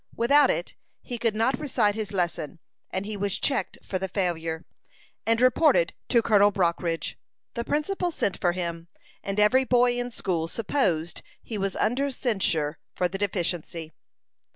[0.15, 0.73] Without it,
[1.03, 2.57] he could not recite his lesson,
[2.89, 4.65] and he was checked for the failure,
[5.27, 7.19] and reported to Colonel Brockridge.
[7.53, 8.87] The principal sent for him,
[9.23, 13.91] and every boy in school supposed he was under censure for the deficiency.